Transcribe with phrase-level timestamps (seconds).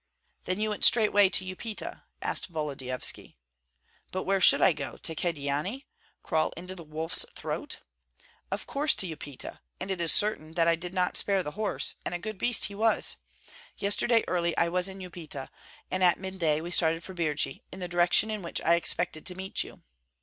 [0.45, 3.37] "Then you went straightway to Upita?" asked Volodyovski.
[4.11, 5.85] "But where should I go, to Kyedani?
[6.23, 7.81] crawl into the wolf's throat?
[8.49, 11.93] Of course to Upita; and it is certain that I did not spare the horse,
[12.03, 13.17] and a good beast he was.
[13.77, 15.49] Yesterday early I was in Upita,
[15.91, 19.35] and at midday we started for Birji, in the direction in which I expected to
[19.35, 19.83] meet you."